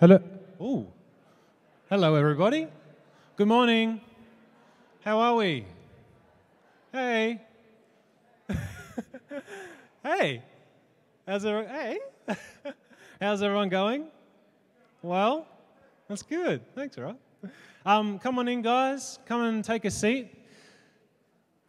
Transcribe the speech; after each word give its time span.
Hello. 0.00 0.18
Oh. 0.58 0.86
Hello, 1.90 2.14
everybody. 2.14 2.68
Good 3.36 3.48
morning. 3.48 4.00
How 5.04 5.18
are 5.18 5.34
we? 5.34 5.66
Hey. 6.90 7.42
hey. 10.02 10.42
How's 11.28 11.44
everyone? 11.44 11.68
Hey. 11.68 11.98
How's 13.20 13.42
everyone 13.42 13.68
going? 13.68 14.06
Well, 15.02 15.46
that's 16.08 16.22
good. 16.22 16.62
Thanks, 16.74 16.96
Rob. 16.96 17.18
Um, 17.84 18.18
come 18.18 18.38
on 18.38 18.48
in, 18.48 18.62
guys. 18.62 19.18
Come 19.26 19.42
and 19.42 19.62
take 19.62 19.84
a 19.84 19.90
seat. 19.90 20.32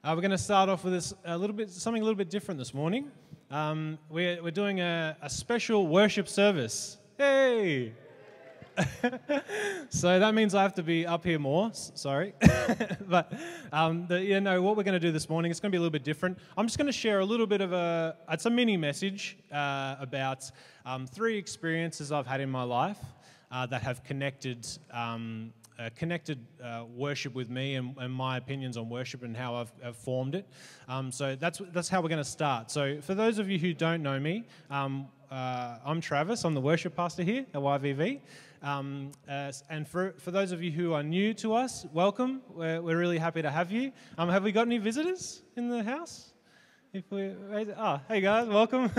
Uh, 0.05 0.13
we're 0.15 0.21
going 0.21 0.31
to 0.31 0.38
start 0.38 0.69
off 0.69 0.85
with 0.85 0.93
this, 0.93 1.13
a 1.25 1.38
little 1.38 1.55
bit, 1.55 1.69
something 1.69 2.01
a 2.01 2.05
little 2.05 2.17
bit 2.17 2.29
different 2.29 2.57
this 2.57 2.73
morning. 2.73 3.11
Um, 3.49 3.99
we're, 4.09 4.41
we're 4.41 4.51
doing 4.51 4.79
a, 4.79 5.17
a 5.21 5.29
special 5.29 5.88
worship 5.88 6.29
service. 6.29 6.97
Hey! 7.21 7.93
so 9.89 10.17
that 10.20 10.34
means 10.34 10.55
I 10.55 10.63
have 10.63 10.73
to 10.73 10.81
be 10.81 11.05
up 11.05 11.23
here 11.23 11.38
more. 11.38 11.67
S- 11.67 11.91
Sorry, 11.94 12.34
but 13.07 13.31
um, 13.71 14.07
the, 14.07 14.23
you 14.23 14.41
know 14.41 14.59
what 14.63 14.75
we're 14.75 14.81
going 14.81 14.99
to 14.99 14.99
do 14.99 15.11
this 15.11 15.30
morning. 15.30 15.52
It's 15.52 15.59
going 15.59 15.70
to 15.70 15.71
be 15.71 15.77
a 15.77 15.81
little 15.81 15.91
bit 15.91 16.03
different. 16.03 16.39
I'm 16.57 16.66
just 16.66 16.80
going 16.80 16.88
to 16.88 16.91
share 16.91 17.20
a 17.20 17.25
little 17.25 17.45
bit 17.45 17.61
of 17.61 17.73
a. 17.73 18.16
It's 18.31 18.47
a 18.47 18.49
mini 18.49 18.75
message 18.75 19.38
uh, 19.52 19.97
about 19.99 20.49
um, 20.84 21.05
three 21.05 21.38
experiences 21.38 22.11
I've 22.11 22.25
had 22.25 22.41
in 22.41 22.49
my 22.49 22.63
life 22.63 22.97
uh, 23.52 23.67
that 23.67 23.83
have 23.83 24.03
connected. 24.03 24.66
Um, 24.89 25.53
uh, 25.81 25.90
connected 25.95 26.45
uh, 26.63 26.84
worship 26.95 27.34
with 27.34 27.49
me 27.49 27.76
and, 27.76 27.95
and, 27.98 28.13
my 28.13 28.38
opinions 28.38 28.77
on 28.77 28.89
worship 28.89 29.23
and 29.23 29.35
how 29.35 29.55
I've, 29.55 29.72
I've 29.84 29.95
formed 29.98 30.35
it. 30.35 30.45
Um, 30.88 31.12
so 31.12 31.35
that's 31.35 31.62
that's 31.72 31.89
how 31.89 32.02
we're 32.02 32.09
going 32.09 32.23
to 32.23 32.30
start. 32.30 32.70
So 32.70 33.02
for 33.02 33.16
those 33.16 33.39
of 33.39 33.49
you 33.49 33.58
who 33.58 33.73
don't 33.73 34.03
know 34.03 34.20
me, 34.20 34.48
um, 34.70 35.08
uh, 35.31 35.77
I'm 35.86 36.02
Travis. 36.02 36.44
I'm 36.44 36.53
the 36.53 36.62
worship 36.62 36.95
pastor 36.95 37.23
here 37.23 37.45
at 37.53 37.62
YVV. 37.62 38.20
Um, 38.62 39.12
uh, 39.28 39.52
and 39.70 39.88
for, 39.88 40.14
for 40.20 40.31
those 40.31 40.52
of 40.52 40.61
you 40.61 40.72
who 40.72 40.94
are 40.94 41.02
new 41.02 41.33
to 41.36 41.53
us, 41.53 41.86
welcome. 41.94 42.42
We're, 42.50 42.81
we're 42.81 42.98
really 42.98 43.17
happy 43.17 43.42
to 43.42 43.50
have 43.50 43.72
you. 43.72 43.92
Um, 44.17 44.30
have 44.30 44.44
we 44.44 44.52
got 44.52 44.67
any 44.67 44.77
visitors 44.77 45.42
in 45.55 45.70
the 45.70 45.83
house? 45.83 46.30
If 46.94 47.09
we 47.09 47.34
oh, 47.78 48.02
hey 48.09 48.20
guys, 48.20 48.50
welcome, 48.50 48.92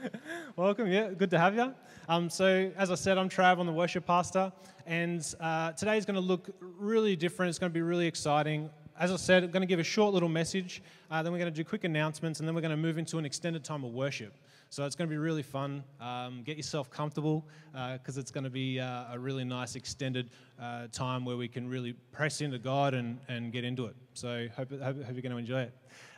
welcome. 0.56 0.86
Yeah, 0.86 1.12
good 1.12 1.30
to 1.30 1.38
have 1.38 1.54
you. 1.54 1.72
Um, 2.06 2.28
so 2.28 2.70
as 2.76 2.90
I 2.90 2.94
said, 2.94 3.16
I'm 3.16 3.30
Trav. 3.30 3.58
I'm 3.58 3.66
the 3.66 3.72
worship 3.72 4.04
pastor, 4.04 4.52
and 4.84 5.26
uh, 5.40 5.72
today 5.72 5.96
is 5.96 6.04
going 6.04 6.16
to 6.16 6.20
look 6.20 6.50
really 6.60 7.16
different. 7.16 7.48
It's 7.48 7.58
going 7.58 7.72
to 7.72 7.74
be 7.74 7.80
really 7.80 8.06
exciting. 8.06 8.68
As 9.00 9.10
I 9.10 9.16
said, 9.16 9.44
I'm 9.44 9.50
going 9.50 9.62
to 9.62 9.66
give 9.66 9.80
a 9.80 9.84
short 9.84 10.12
little 10.12 10.28
message. 10.28 10.82
Uh, 11.10 11.22
then 11.22 11.32
we're 11.32 11.38
going 11.38 11.50
to 11.50 11.56
do 11.56 11.64
quick 11.64 11.84
announcements, 11.84 12.38
and 12.38 12.46
then 12.46 12.54
we're 12.54 12.60
going 12.60 12.70
to 12.70 12.76
move 12.76 12.98
into 12.98 13.16
an 13.16 13.24
extended 13.24 13.64
time 13.64 13.82
of 13.82 13.94
worship. 13.94 14.34
So 14.70 14.84
it's 14.84 14.94
going 14.94 15.08
to 15.08 15.10
be 15.10 15.18
really 15.18 15.42
fun. 15.42 15.82
Um, 15.98 16.42
get 16.44 16.58
yourself 16.58 16.90
comfortable 16.90 17.46
because 17.72 18.18
uh, 18.18 18.20
it's 18.20 18.30
going 18.30 18.44
to 18.44 18.50
be 18.50 18.78
uh, 18.78 19.04
a 19.12 19.18
really 19.18 19.44
nice 19.44 19.76
extended 19.76 20.28
uh, 20.60 20.88
time 20.92 21.24
where 21.24 21.38
we 21.38 21.48
can 21.48 21.70
really 21.70 21.94
press 22.12 22.42
into 22.42 22.58
God 22.58 22.92
and, 22.92 23.18
and 23.28 23.50
get 23.50 23.64
into 23.64 23.86
it. 23.86 23.96
So 24.12 24.46
hope, 24.54 24.70
hope, 24.70 24.80
hope 24.82 24.96
you're 25.12 25.22
going 25.22 25.32
to 25.32 25.38
enjoy 25.38 25.62
it. 25.62 25.72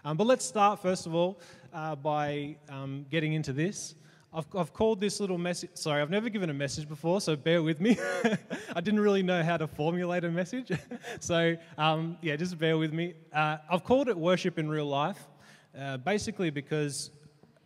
Um, 0.04 0.16
but 0.16 0.26
let's 0.26 0.44
start 0.44 0.82
first 0.82 1.06
of 1.06 1.14
all 1.14 1.38
uh, 1.72 1.94
by 1.94 2.56
um, 2.68 3.06
getting 3.08 3.34
into 3.34 3.52
this. 3.52 3.94
I've, 4.34 4.46
I've 4.56 4.72
called 4.72 5.00
this 5.00 5.20
little 5.20 5.38
message. 5.38 5.70
Sorry, 5.74 6.02
I've 6.02 6.10
never 6.10 6.28
given 6.28 6.50
a 6.50 6.54
message 6.54 6.88
before, 6.88 7.20
so 7.20 7.36
bear 7.36 7.62
with 7.62 7.80
me. 7.80 7.98
I 8.74 8.80
didn't 8.80 9.00
really 9.00 9.22
know 9.22 9.44
how 9.44 9.58
to 9.58 9.68
formulate 9.68 10.24
a 10.24 10.30
message, 10.30 10.72
so 11.20 11.56
um, 11.78 12.16
yeah, 12.20 12.36
just 12.36 12.58
bear 12.58 12.78
with 12.78 12.92
me. 12.92 13.14
Uh, 13.32 13.58
I've 13.68 13.84
called 13.84 14.08
it 14.08 14.16
worship 14.16 14.58
in 14.58 14.68
real 14.68 14.86
life, 14.86 15.18
uh, 15.78 15.96
basically 15.98 16.50
because 16.50 17.10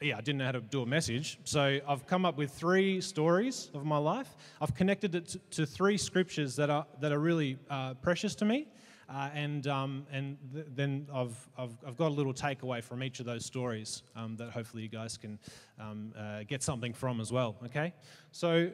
yeah, 0.00 0.17
I 0.17 0.20
didn't 0.20 0.39
know 0.39 0.47
how 0.47 0.53
to 0.53 0.61
do 0.61 0.83
a 0.83 0.87
message. 0.87 1.39
So 1.45 1.81
I've 1.87 2.06
come 2.06 2.25
up 2.25 2.37
with 2.37 2.50
three 2.50 3.00
stories 3.00 3.70
of 3.75 3.84
my 3.84 3.97
life. 3.97 4.37
I've 4.61 4.75
connected 4.75 5.14
it 5.14 5.37
to, 5.53 5.64
three 5.67 5.97
scriptures 5.97 6.56
that 6.56 6.70
are, 6.70 6.87
that 7.00 7.12
are 7.12 7.19
really 7.19 7.59
uh, 7.70 7.95
precious 7.95 8.34
to 8.37 8.45
me. 8.45 8.69
Uh, 9.09 9.28
and 9.34 9.67
um, 9.67 10.06
and 10.10 10.38
th- 10.55 10.66
then 10.75 11.06
I've, 11.12 11.37
I've, 11.59 11.77
I've, 11.87 11.97
got 11.97 12.09
a 12.09 12.15
little 12.15 12.32
takeaway 12.32 12.82
from 12.82 13.03
each 13.03 13.21
of 13.21 13.27
those 13.27 13.44
stories 13.44 14.03
um, 14.16 14.34
that 14.37 14.49
hopefully 14.49 14.82
you 14.82 14.88
guys 14.88 15.19
can 15.19 15.38
um, 15.78 16.15
uh, 16.19 16.44
get 16.49 16.62
something 16.62 16.94
from 16.94 17.21
as 17.21 17.31
well. 17.31 17.55
Okay? 17.66 17.93
So, 18.32 18.71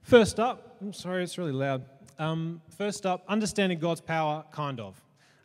first 0.00 0.40
up, 0.40 0.78
I'm 0.80 0.94
sorry, 0.94 1.22
it's 1.22 1.36
really 1.36 1.52
loud. 1.52 1.84
Um, 2.18 2.62
first 2.78 3.04
up, 3.04 3.24
understanding 3.28 3.78
God's 3.78 4.00
power, 4.00 4.42
kind 4.52 4.80
of. 4.80 4.98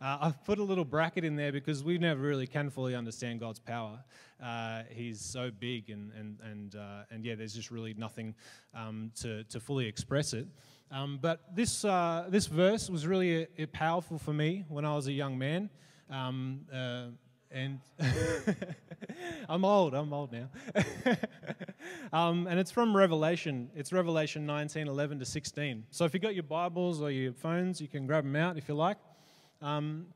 Uh, 0.03 0.18
I've 0.19 0.44
put 0.44 0.59
a 0.59 0.64
little 0.64 0.84
bracket 0.84 1.24
in 1.24 1.38
there 1.38 1.53
because 1.53 1.81
we 1.81 1.97
never 1.97 2.22
really 2.22 2.46
can 2.46 2.69
fully 2.69 2.94
understand 2.94 3.40
God's 3.40 3.59
power. 3.59 4.03
Uh, 4.44 4.84
he's 4.90 5.22
so 5.22 5.50
big, 5.50 5.90
and 5.90 6.12
and 6.19 6.38
and 6.44 6.75
uh, 6.75 7.03
and 7.09 7.24
yeah, 7.24 7.36
there's 7.36 7.53
just 7.53 7.72
really 7.72 7.94
nothing 7.94 8.36
um, 8.75 9.12
to 9.22 9.46
to 9.46 9.62
fully 9.62 9.88
express 9.88 10.34
it. 10.34 10.46
Um, 10.92 11.19
but 11.22 11.56
this 11.56 11.86
uh, 11.86 12.25
this 12.28 12.47
verse 12.47 12.90
was 12.90 13.08
really 13.08 13.44
a, 13.44 13.47
a 13.59 13.66
powerful 13.68 14.19
for 14.19 14.34
me 14.34 14.66
when 14.68 14.84
I 14.84 14.94
was 14.94 15.08
a 15.08 15.13
young 15.13 15.38
man. 15.38 15.69
Um, 16.09 16.66
uh, 16.74 17.06
and 17.50 17.80
I'm 19.47 19.63
old. 19.63 19.94
I'm 19.94 20.12
old 20.12 20.34
now. 20.34 20.50
um, 22.12 22.47
and 22.47 22.59
it's 22.59 22.72
from 22.72 22.97
Revelation. 22.97 23.69
It's 23.75 23.94
Revelation 23.94 24.46
19, 24.47 24.88
11 24.88 25.19
to 25.19 25.25
16. 25.25 25.86
So 25.92 26.03
if 26.03 26.13
you've 26.16 26.24
got 26.24 26.34
your 26.34 26.44
Bibles 26.44 27.00
or 27.00 27.12
your 27.12 27.31
phones, 27.31 27.80
you 27.80 27.88
can 27.88 28.08
grab 28.08 28.24
them 28.24 28.36
out 28.36 28.58
if 28.58 28.68
you 28.68 28.74
like. 28.74 28.97
Um, 29.63 30.07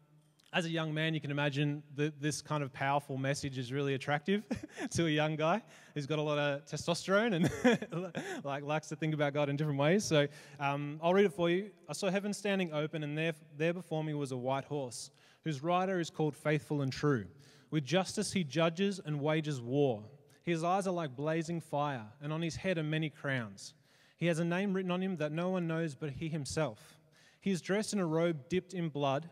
as 0.52 0.66
a 0.66 0.70
young 0.70 0.94
man, 0.94 1.14
you 1.14 1.22
can 1.22 1.32
imagine 1.32 1.82
that 1.96 2.22
this 2.22 2.42
kind 2.42 2.62
of 2.62 2.74
powerful 2.74 3.16
message 3.16 3.58
is 3.58 3.72
really 3.72 3.94
attractive 3.94 4.44
to 4.92 5.06
a 5.06 5.10
young 5.10 5.38
guy 5.38 5.62
who's 5.94 6.06
got 6.06 6.20
a 6.20 6.22
lot 6.22 6.38
of 6.38 6.66
testosterone 6.66 7.34
and 7.34 8.12
like 8.44 8.64
likes 8.64 8.90
to 8.90 8.98
think 8.98 9.14
about 9.14 9.34
God 9.34 9.48
in 9.48 9.56
different 9.56 9.80
ways. 9.80 10.04
So 10.04 10.28
um, 10.60 11.00
I'll 11.02 11.14
read 11.14 11.26
it 11.26 11.34
for 11.34 11.50
you. 11.50 11.72
I 11.88 11.94
saw 11.94 12.10
heaven 12.10 12.34
standing 12.34 12.74
open, 12.74 13.04
and 13.04 13.18
there, 13.18 13.34
there 13.56 13.74
before 13.74 14.04
me 14.04 14.14
was 14.14 14.34
a 14.34 14.38
white 14.38 14.66
horse, 14.66 15.12
whose 15.46 15.64
rider 15.64 15.98
is 15.98 16.10
called 16.10 16.36
Faithful 16.36 16.82
and 16.82 16.92
True. 16.92 17.26
With 17.72 17.86
justice 17.86 18.34
he 18.34 18.44
judges 18.44 19.00
and 19.06 19.22
wages 19.22 19.62
war. 19.62 20.04
His 20.44 20.62
eyes 20.62 20.88
are 20.88 20.94
like 20.94 21.16
blazing 21.16 21.62
fire, 21.62 22.06
and 22.22 22.34
on 22.34 22.42
his 22.42 22.58
head 22.58 22.78
are 22.78 22.84
many 22.84 23.10
crowns. 23.10 23.76
He 24.18 24.26
has 24.26 24.40
a 24.40 24.46
name 24.46 24.74
written 24.74 24.92
on 24.92 25.02
him 25.02 25.16
that 25.18 25.32
no 25.32 25.50
one 25.50 25.68
knows 25.68 25.96
but 25.96 26.10
he 26.10 26.28
himself. 26.28 26.98
He 27.40 27.52
is 27.52 27.62
dressed 27.62 27.94
in 27.94 28.00
a 28.00 28.06
robe 28.06 28.50
dipped 28.50 28.74
in 28.74 28.90
blood 28.90 29.30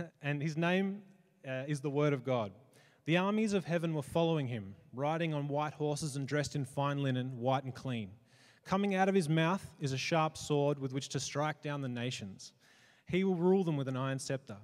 and 0.22 0.42
his 0.42 0.56
name 0.56 1.02
uh, 1.46 1.64
is 1.66 1.80
the 1.80 1.90
Word 1.90 2.12
of 2.12 2.24
God. 2.24 2.52
The 3.04 3.16
armies 3.16 3.52
of 3.52 3.64
heaven 3.64 3.94
were 3.94 4.02
following 4.02 4.46
him, 4.46 4.74
riding 4.92 5.34
on 5.34 5.48
white 5.48 5.74
horses 5.74 6.16
and 6.16 6.26
dressed 6.26 6.54
in 6.54 6.64
fine 6.64 7.02
linen, 7.02 7.38
white 7.38 7.64
and 7.64 7.74
clean. 7.74 8.10
Coming 8.64 8.94
out 8.94 9.08
of 9.08 9.14
his 9.14 9.28
mouth 9.28 9.66
is 9.80 9.92
a 9.92 9.98
sharp 9.98 10.36
sword 10.36 10.78
with 10.78 10.92
which 10.92 11.08
to 11.10 11.20
strike 11.20 11.62
down 11.62 11.80
the 11.80 11.88
nations. 11.88 12.52
He 13.08 13.24
will 13.24 13.34
rule 13.34 13.64
them 13.64 13.76
with 13.76 13.88
an 13.88 13.96
iron 13.96 14.20
scepter. 14.20 14.56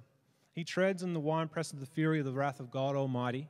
He 0.53 0.63
treads 0.63 1.03
in 1.03 1.13
the 1.13 1.19
winepress 1.19 1.73
of 1.73 1.79
the 1.79 1.85
fury 1.85 2.19
of 2.19 2.25
the 2.25 2.31
wrath 2.31 2.59
of 2.59 2.71
God 2.71 2.95
Almighty. 2.95 3.49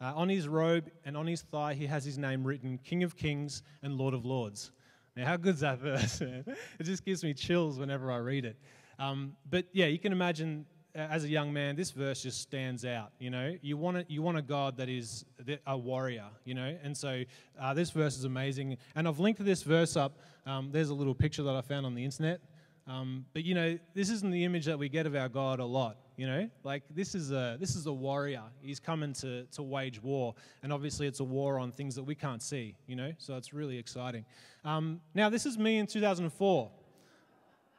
Uh, 0.00 0.12
on 0.14 0.28
his 0.28 0.46
robe 0.48 0.90
and 1.04 1.16
on 1.16 1.26
his 1.26 1.42
thigh, 1.42 1.74
he 1.74 1.86
has 1.86 2.04
his 2.04 2.18
name 2.18 2.44
written 2.44 2.78
King 2.78 3.02
of 3.02 3.16
Kings 3.16 3.62
and 3.82 3.94
Lord 3.94 4.14
of 4.14 4.24
Lords. 4.24 4.72
Now, 5.16 5.26
how 5.26 5.36
good's 5.36 5.60
that 5.60 5.78
verse? 5.78 6.20
it 6.20 6.84
just 6.84 7.04
gives 7.04 7.24
me 7.24 7.34
chills 7.34 7.78
whenever 7.78 8.10
I 8.10 8.18
read 8.18 8.44
it. 8.44 8.56
Um, 8.98 9.36
but 9.48 9.66
yeah, 9.72 9.86
you 9.86 9.98
can 9.98 10.12
imagine 10.12 10.66
as 10.98 11.24
a 11.24 11.28
young 11.28 11.52
man, 11.52 11.76
this 11.76 11.90
verse 11.90 12.22
just 12.22 12.40
stands 12.40 12.84
out. 12.84 13.12
You 13.18 13.30
know, 13.30 13.56
you 13.62 13.76
want 13.76 13.98
a, 13.98 14.06
you 14.08 14.20
want 14.20 14.36
a 14.36 14.42
God 14.42 14.76
that 14.78 14.88
is 14.88 15.24
a 15.66 15.76
warrior. 15.76 16.26
You 16.44 16.54
know, 16.54 16.76
and 16.82 16.96
so 16.96 17.22
uh, 17.60 17.74
this 17.74 17.90
verse 17.90 18.18
is 18.18 18.24
amazing. 18.24 18.76
And 18.94 19.06
I've 19.06 19.20
linked 19.20 19.44
this 19.44 19.62
verse 19.62 19.96
up. 19.96 20.18
Um, 20.46 20.70
there's 20.72 20.90
a 20.90 20.94
little 20.94 21.14
picture 21.14 21.42
that 21.44 21.54
I 21.54 21.60
found 21.60 21.86
on 21.86 21.94
the 21.94 22.04
internet. 22.04 22.40
Um, 22.86 23.26
but 23.34 23.44
you 23.44 23.54
know, 23.54 23.78
this 23.94 24.10
isn't 24.10 24.30
the 24.30 24.44
image 24.44 24.64
that 24.64 24.78
we 24.78 24.88
get 24.88 25.06
of 25.06 25.14
our 25.14 25.28
God 25.28 25.60
a 25.60 25.64
lot. 25.64 25.98
You 26.16 26.26
know, 26.26 26.50
like 26.64 26.82
this 26.90 27.14
is 27.14 27.30
a 27.30 27.56
this 27.60 27.76
is 27.76 27.86
a 27.86 27.92
warrior. 27.92 28.42
He's 28.60 28.80
coming 28.80 29.12
to 29.14 29.44
to 29.44 29.62
wage 29.62 30.02
war, 30.02 30.34
and 30.64 30.72
obviously 30.72 31.06
it's 31.06 31.20
a 31.20 31.24
war 31.24 31.60
on 31.60 31.70
things 31.70 31.94
that 31.94 32.02
we 32.02 32.16
can't 32.16 32.42
see. 32.42 32.74
You 32.88 32.96
know, 32.96 33.12
so 33.18 33.36
it's 33.36 33.52
really 33.52 33.78
exciting. 33.78 34.24
Um, 34.64 35.00
now, 35.14 35.30
this 35.30 35.46
is 35.46 35.56
me 35.56 35.78
in 35.78 35.86
2004. 35.86 36.70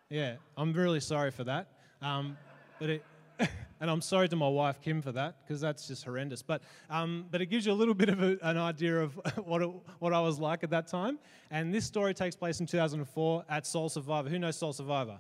Yeah, 0.10 0.36
I'm 0.56 0.72
really 0.74 1.02
sorry 1.02 1.32
for 1.32 1.44
that. 1.44 1.68
Um, 2.02 2.38
but 2.80 2.90
it, 2.90 3.04
and 3.80 3.90
I'm 3.90 4.02
sorry 4.02 4.28
to 4.30 4.36
my 4.36 4.48
wife 4.48 4.82
Kim 4.82 5.02
for 5.02 5.12
that 5.14 5.36
because 5.44 5.62
that's 5.62 5.88
just 5.88 6.04
horrendous. 6.04 6.42
But 6.42 6.62
um, 6.90 7.26
but 7.32 7.42
it 7.42 7.48
gives 7.48 7.66
you 7.66 7.72
a 7.72 7.74
little 7.74 7.94
bit 8.04 8.10
of 8.10 8.22
a, 8.22 8.38
an 8.42 8.58
idea 8.58 9.00
of 9.00 9.14
what 9.46 9.62
it, 9.62 9.70
what 10.00 10.14
I 10.14 10.22
was 10.22 10.40
like 10.40 10.64
at 10.64 10.70
that 10.72 10.88
time. 10.88 11.20
And 11.52 11.74
this 11.74 11.86
story 11.86 12.14
takes 12.14 12.36
place 12.36 12.60
in 12.60 12.66
2004 12.66 13.46
at 13.50 13.66
Soul 13.66 13.90
Survivor. 13.90 14.30
Who 14.30 14.40
knows 14.40 14.58
Soul 14.58 14.74
Survivor? 14.74 15.20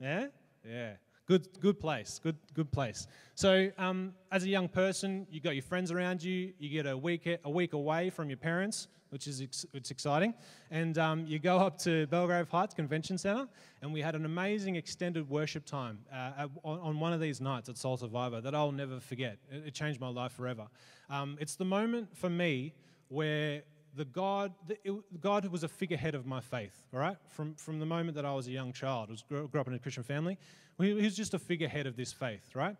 Yeah, 0.00 0.26
yeah. 0.68 0.92
Good, 1.26 1.60
good 1.60 1.80
place. 1.80 2.20
Good, 2.22 2.36
good 2.54 2.70
place. 2.70 3.06
So, 3.34 3.70
um, 3.78 4.14
as 4.30 4.44
a 4.44 4.48
young 4.48 4.68
person, 4.68 5.26
you 5.30 5.40
got 5.40 5.54
your 5.54 5.62
friends 5.62 5.90
around 5.90 6.22
you. 6.22 6.52
You 6.58 6.68
get 6.70 6.86
a 6.86 6.96
week 6.96 7.28
a 7.44 7.50
week 7.50 7.72
away 7.72 8.10
from 8.10 8.30
your 8.30 8.38
parents 8.38 8.88
which 9.10 9.26
is 9.26 9.40
ex- 9.40 9.66
it's 9.72 9.90
exciting. 9.90 10.34
And 10.70 10.98
um, 10.98 11.24
you 11.26 11.38
go 11.38 11.58
up 11.58 11.78
to 11.78 12.06
Belgrave 12.08 12.48
Heights 12.48 12.74
Convention 12.74 13.18
Centre, 13.18 13.48
and 13.82 13.92
we 13.92 14.00
had 14.00 14.14
an 14.14 14.24
amazing 14.24 14.76
extended 14.76 15.28
worship 15.28 15.64
time 15.64 15.98
uh, 16.12 16.32
at, 16.38 16.50
on, 16.62 16.80
on, 16.80 17.00
one 17.00 17.12
of 17.12 17.20
these 17.20 17.40
nights 17.40 17.68
at 17.68 17.76
Soul 17.76 17.96
Survivor 17.96 18.40
that 18.40 18.54
I'll 18.54 18.72
never 18.72 19.00
forget. 19.00 19.38
It, 19.50 19.68
it 19.68 19.74
changed 19.74 20.00
my 20.00 20.08
life 20.08 20.32
forever. 20.32 20.66
Um, 21.08 21.36
it's 21.40 21.56
the 21.56 21.64
moment 21.64 22.16
for 22.16 22.30
me 22.30 22.74
where 23.08 23.62
the 23.94 24.04
God, 24.04 24.52
the, 24.66 24.76
it, 24.84 25.20
God 25.20 25.46
was 25.46 25.62
a 25.62 25.68
figurehead 25.68 26.14
of 26.14 26.26
my 26.26 26.40
faith, 26.40 26.82
all 26.92 27.00
right? 27.00 27.16
From, 27.28 27.54
from 27.54 27.78
the 27.78 27.86
moment 27.86 28.16
that 28.16 28.26
I 28.26 28.34
was 28.34 28.46
a 28.48 28.52
young 28.52 28.72
child, 28.72 29.08
I 29.08 29.12
was, 29.12 29.22
grew, 29.22 29.48
grew 29.48 29.60
up 29.60 29.68
in 29.68 29.74
a 29.74 29.78
Christian 29.78 30.02
family, 30.02 30.36
he, 30.78 30.92
was 30.92 31.16
just 31.16 31.34
a 31.34 31.38
figurehead 31.38 31.86
of 31.86 31.96
this 31.96 32.12
faith, 32.12 32.54
right? 32.54 32.76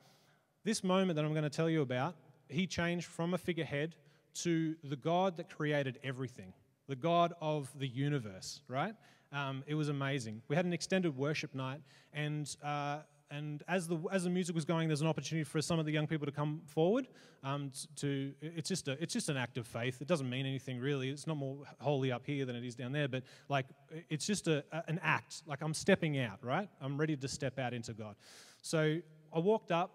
This 0.64 0.84
moment 0.84 1.16
that 1.16 1.24
I'm 1.24 1.32
going 1.32 1.44
to 1.44 1.50
tell 1.50 1.70
you 1.70 1.82
about, 1.82 2.14
he 2.48 2.66
changed 2.66 3.06
from 3.06 3.34
a 3.34 3.38
figurehead 3.38 3.94
to 4.42 4.76
the 4.84 4.96
God 4.96 5.36
that 5.38 5.48
created 5.48 5.98
everything, 6.04 6.52
the 6.88 6.96
God 6.96 7.32
of 7.40 7.70
the 7.78 7.88
universe, 7.88 8.60
right? 8.68 8.94
Um, 9.32 9.64
it 9.66 9.74
was 9.74 9.88
amazing. 9.88 10.42
We 10.48 10.56
had 10.56 10.64
an 10.64 10.72
extended 10.72 11.16
worship 11.16 11.54
night, 11.54 11.80
and 12.12 12.54
uh, 12.62 12.98
and 13.30 13.62
as 13.66 13.88
the 13.88 13.98
as 14.12 14.24
the 14.24 14.30
music 14.30 14.54
was 14.54 14.64
going, 14.64 14.88
there's 14.88 15.00
an 15.00 15.06
opportunity 15.06 15.44
for 15.44 15.60
some 15.60 15.78
of 15.78 15.86
the 15.86 15.92
young 15.92 16.06
people 16.06 16.26
to 16.26 16.32
come 16.32 16.60
forward. 16.66 17.08
Um, 17.42 17.72
to 17.96 18.32
it's 18.40 18.68
just 18.68 18.88
a 18.88 19.02
it's 19.02 19.12
just 19.12 19.28
an 19.28 19.36
act 19.36 19.58
of 19.58 19.66
faith. 19.66 20.00
It 20.00 20.08
doesn't 20.08 20.28
mean 20.28 20.46
anything 20.46 20.78
really. 20.78 21.10
It's 21.10 21.26
not 21.26 21.36
more 21.36 21.58
holy 21.80 22.12
up 22.12 22.24
here 22.24 22.44
than 22.44 22.56
it 22.56 22.64
is 22.64 22.74
down 22.74 22.92
there. 22.92 23.08
But 23.08 23.24
like 23.48 23.66
it's 24.08 24.26
just 24.26 24.48
a, 24.48 24.64
an 24.88 25.00
act. 25.02 25.42
Like 25.46 25.62
I'm 25.62 25.74
stepping 25.74 26.18
out, 26.18 26.38
right? 26.42 26.68
I'm 26.80 26.98
ready 26.98 27.16
to 27.16 27.28
step 27.28 27.58
out 27.58 27.74
into 27.74 27.92
God. 27.92 28.16
So 28.62 28.98
I 29.32 29.38
walked 29.38 29.72
up, 29.72 29.90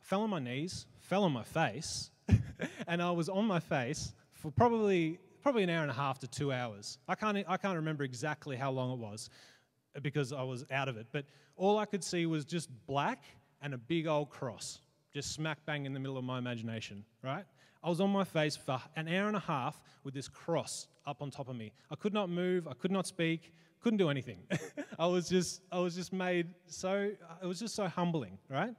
fell 0.00 0.22
on 0.22 0.30
my 0.30 0.40
knees, 0.40 0.86
fell 1.00 1.24
on 1.24 1.32
my 1.32 1.44
face, 1.44 2.10
and 2.86 3.02
I 3.02 3.10
was 3.10 3.28
on 3.28 3.44
my 3.44 3.60
face 3.60 4.12
for 4.32 4.50
probably 4.50 5.18
probably 5.42 5.62
an 5.62 5.70
hour 5.70 5.82
and 5.82 5.90
a 5.90 5.94
half 5.94 6.18
to 6.20 6.26
two 6.26 6.52
hours. 6.52 6.98
I 7.06 7.14
can't 7.14 7.44
I 7.46 7.56
can't 7.58 7.76
remember 7.76 8.04
exactly 8.04 8.56
how 8.56 8.70
long 8.70 8.92
it 8.92 8.98
was 8.98 9.28
because 10.02 10.32
I 10.32 10.42
was 10.42 10.64
out 10.70 10.88
of 10.88 10.96
it. 10.96 11.06
But 11.12 11.26
all 11.56 11.78
I 11.78 11.84
could 11.84 12.04
see 12.04 12.26
was 12.26 12.44
just 12.44 12.68
black 12.86 13.24
and 13.62 13.74
a 13.74 13.78
big 13.78 14.06
old 14.06 14.30
cross, 14.30 14.80
just 15.12 15.32
smack 15.32 15.58
bang 15.66 15.86
in 15.86 15.92
the 15.92 16.00
middle 16.00 16.18
of 16.18 16.24
my 16.24 16.38
imagination, 16.38 17.04
right? 17.22 17.44
I 17.82 17.88
was 17.88 18.00
on 18.00 18.10
my 18.10 18.24
face 18.24 18.56
for 18.56 18.80
an 18.96 19.08
hour 19.08 19.28
and 19.28 19.36
a 19.36 19.40
half 19.40 19.80
with 20.04 20.14
this 20.14 20.28
cross 20.28 20.88
up 21.06 21.22
on 21.22 21.30
top 21.30 21.48
of 21.48 21.56
me. 21.56 21.72
I 21.90 21.94
could 21.94 22.12
not 22.12 22.28
move, 22.28 22.66
I 22.66 22.74
could 22.74 22.90
not 22.90 23.06
speak, 23.06 23.52
couldn't 23.80 23.98
do 23.98 24.10
anything. 24.10 24.38
I 24.98 25.06
was 25.06 25.28
just, 25.28 25.62
I 25.70 25.78
was 25.78 25.94
just 25.94 26.12
made 26.12 26.48
so, 26.66 27.10
it 27.42 27.46
was 27.46 27.60
just 27.60 27.74
so 27.74 27.86
humbling, 27.86 28.38
right? 28.50 28.74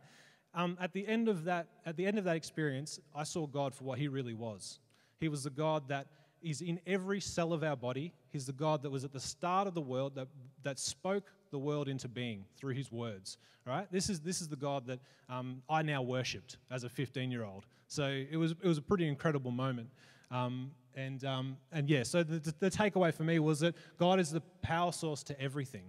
Um, 0.53 0.77
at 0.81 0.91
the 0.91 1.07
end 1.07 1.29
of 1.29 1.45
that, 1.45 1.67
at 1.85 1.95
the 1.95 2.05
end 2.05 2.17
of 2.17 2.25
that 2.25 2.35
experience, 2.35 2.99
I 3.15 3.23
saw 3.23 3.47
God 3.47 3.73
for 3.73 3.83
what 3.83 3.99
He 3.99 4.07
really 4.07 4.33
was. 4.33 4.79
He 5.19 5.29
was 5.29 5.43
the 5.43 5.49
God 5.49 5.87
that 5.87 6.07
is 6.41 6.61
in 6.61 6.79
every 6.85 7.19
cell 7.19 7.53
of 7.53 7.63
our 7.63 7.75
body. 7.75 8.13
He's 8.29 8.45
the 8.45 8.53
God 8.53 8.83
that 8.83 8.89
was 8.89 9.03
at 9.03 9.11
the 9.11 9.19
start 9.19 9.67
of 9.67 9.73
the 9.73 9.81
world, 9.81 10.15
that, 10.15 10.27
that 10.63 10.79
spoke 10.79 11.31
the 11.51 11.59
world 11.59 11.87
into 11.87 12.07
being 12.07 12.45
through 12.57 12.73
his 12.73 12.91
words. 12.91 13.37
Right? 13.65 13.85
This 13.91 14.09
is, 14.09 14.21
this 14.21 14.41
is 14.41 14.47
the 14.47 14.55
God 14.55 14.87
that 14.87 14.99
um, 15.29 15.61
I 15.69 15.81
now 15.81 16.01
worshipped 16.01 16.57
as 16.71 16.85
a 16.85 16.89
15 16.89 17.31
year 17.31 17.43
old. 17.43 17.65
So 17.87 18.05
it 18.05 18.37
was, 18.37 18.51
it 18.51 18.67
was 18.67 18.77
a 18.77 18.81
pretty 18.81 19.07
incredible 19.07 19.51
moment. 19.51 19.89
Um, 20.31 20.71
and, 20.95 21.23
um, 21.25 21.57
and 21.71 21.89
yeah, 21.89 22.03
so 22.03 22.23
the, 22.23 22.53
the, 22.59 22.71
takeaway 22.71 23.13
for 23.13 23.23
me 23.23 23.39
was 23.39 23.59
that 23.59 23.75
God 23.97 24.19
is 24.19 24.31
the 24.31 24.41
power 24.61 24.91
source 24.91 25.23
to 25.23 25.39
everything. 25.39 25.83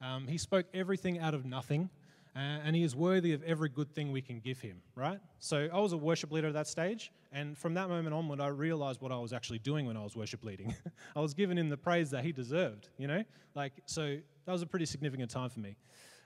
Um, 0.00 0.26
he 0.26 0.38
spoke 0.38 0.66
everything 0.72 1.18
out 1.18 1.34
of 1.34 1.44
nothing. 1.44 1.90
Uh, 2.34 2.38
and 2.64 2.74
he 2.74 2.82
is 2.82 2.96
worthy 2.96 3.34
of 3.34 3.42
every 3.42 3.68
good 3.68 3.94
thing 3.94 4.10
we 4.10 4.22
can 4.22 4.40
give 4.40 4.58
him, 4.58 4.80
right? 4.94 5.18
So 5.38 5.68
I 5.72 5.78
was 5.78 5.92
a 5.92 5.98
worship 5.98 6.32
leader 6.32 6.48
at 6.48 6.54
that 6.54 6.66
stage, 6.66 7.12
and 7.30 7.58
from 7.58 7.74
that 7.74 7.90
moment 7.90 8.14
onward, 8.14 8.40
I 8.40 8.46
realized 8.46 9.02
what 9.02 9.12
I 9.12 9.18
was 9.18 9.34
actually 9.34 9.58
doing 9.58 9.86
when 9.86 9.98
I 9.98 10.02
was 10.02 10.16
worship 10.16 10.42
leading. 10.42 10.74
I 11.16 11.20
was 11.20 11.34
giving 11.34 11.58
him 11.58 11.68
the 11.68 11.76
praise 11.76 12.10
that 12.10 12.24
he 12.24 12.32
deserved, 12.32 12.88
you 12.96 13.06
know? 13.06 13.22
Like, 13.54 13.74
so 13.84 14.16
that 14.46 14.52
was 14.52 14.62
a 14.62 14.66
pretty 14.66 14.86
significant 14.86 15.30
time 15.30 15.50
for 15.50 15.60
me. 15.60 15.76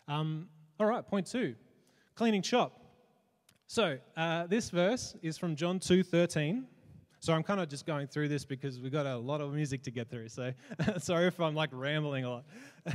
Um, 0.06 0.46
all 0.78 0.86
right, 0.86 1.04
point 1.06 1.26
two 1.26 1.56
cleaning 2.16 2.42
shop. 2.42 2.80
So 3.68 3.98
uh, 4.16 4.46
this 4.46 4.70
verse 4.70 5.16
is 5.22 5.38
from 5.38 5.54
John 5.54 5.78
2 5.78 6.02
13. 6.02 6.66
So 7.18 7.32
I'm 7.32 7.42
kind 7.42 7.60
of 7.60 7.68
just 7.68 7.86
going 7.86 8.06
through 8.06 8.28
this 8.28 8.44
because 8.44 8.80
we've 8.80 8.92
got 8.92 9.06
a 9.06 9.16
lot 9.16 9.40
of 9.40 9.52
music 9.52 9.82
to 9.84 9.90
get 9.90 10.08
through. 10.08 10.28
So 10.28 10.52
sorry 10.98 11.26
if 11.26 11.40
I'm 11.40 11.54
like 11.54 11.70
rambling 11.72 12.24
a 12.24 12.30
lot. 12.30 12.44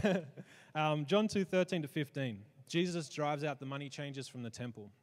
um, 0.76 1.06
John 1.06 1.28
2 1.28 1.44
13 1.44 1.82
to 1.82 1.88
15. 1.88 2.40
Jesus 2.72 3.10
drives 3.10 3.44
out 3.44 3.60
the 3.60 3.66
money 3.66 3.90
changers 3.90 4.30
from 4.30 4.44
the 4.44 4.50
temple. 4.50 4.94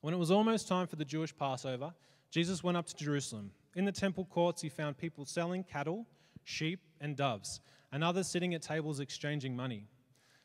When 0.00 0.14
it 0.14 0.16
was 0.16 0.30
almost 0.30 0.68
time 0.68 0.86
for 0.86 0.96
the 0.96 1.04
Jewish 1.04 1.36
Passover, 1.36 1.92
Jesus 2.30 2.64
went 2.64 2.78
up 2.78 2.86
to 2.86 2.96
Jerusalem. 2.96 3.50
In 3.76 3.84
the 3.84 3.92
temple 3.92 4.24
courts, 4.24 4.62
he 4.62 4.70
found 4.70 4.96
people 4.96 5.26
selling 5.26 5.64
cattle, 5.64 6.06
sheep, 6.44 6.80
and 6.98 7.14
doves, 7.14 7.60
and 7.92 8.02
others 8.02 8.26
sitting 8.26 8.54
at 8.54 8.62
tables 8.62 9.00
exchanging 9.00 9.54
money. 9.54 9.84